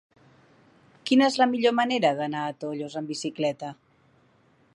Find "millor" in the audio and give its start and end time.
1.53-1.75